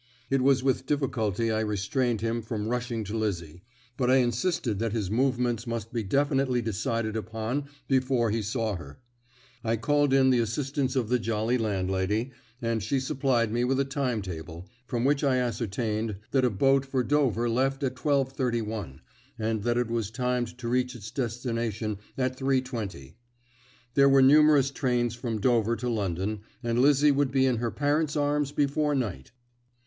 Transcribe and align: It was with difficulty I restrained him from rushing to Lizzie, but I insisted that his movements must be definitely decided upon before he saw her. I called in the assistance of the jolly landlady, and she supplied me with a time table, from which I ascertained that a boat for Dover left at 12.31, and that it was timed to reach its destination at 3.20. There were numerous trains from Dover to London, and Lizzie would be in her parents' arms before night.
It 0.31 0.41
was 0.41 0.63
with 0.63 0.87
difficulty 0.87 1.51
I 1.51 1.59
restrained 1.59 2.21
him 2.21 2.41
from 2.41 2.67
rushing 2.69 3.03
to 3.03 3.15
Lizzie, 3.15 3.61
but 3.97 4.09
I 4.09 4.15
insisted 4.15 4.79
that 4.79 4.93
his 4.93 5.11
movements 5.11 5.67
must 5.67 5.93
be 5.93 6.01
definitely 6.01 6.59
decided 6.59 7.15
upon 7.15 7.65
before 7.87 8.31
he 8.31 8.41
saw 8.41 8.77
her. 8.77 8.97
I 9.63 9.75
called 9.77 10.11
in 10.11 10.31
the 10.31 10.39
assistance 10.39 10.95
of 10.95 11.09
the 11.09 11.19
jolly 11.19 11.59
landlady, 11.59 12.31
and 12.63 12.81
she 12.81 12.99
supplied 12.99 13.51
me 13.53 13.63
with 13.63 13.79
a 13.79 13.85
time 13.85 14.23
table, 14.23 14.67
from 14.87 15.05
which 15.05 15.23
I 15.23 15.37
ascertained 15.37 16.15
that 16.31 16.43
a 16.43 16.49
boat 16.49 16.83
for 16.83 17.03
Dover 17.03 17.47
left 17.47 17.83
at 17.83 17.95
12.31, 17.95 19.01
and 19.37 19.61
that 19.61 19.77
it 19.77 19.91
was 19.91 20.09
timed 20.09 20.57
to 20.57 20.67
reach 20.67 20.95
its 20.95 21.11
destination 21.11 21.99
at 22.17 22.39
3.20. 22.39 23.13
There 23.93 24.09
were 24.09 24.23
numerous 24.23 24.71
trains 24.71 25.13
from 25.13 25.39
Dover 25.39 25.75
to 25.75 25.89
London, 25.89 26.39
and 26.63 26.79
Lizzie 26.79 27.11
would 27.11 27.29
be 27.31 27.45
in 27.45 27.57
her 27.57 27.69
parents' 27.69 28.15
arms 28.17 28.51
before 28.51 28.95
night. 28.95 29.31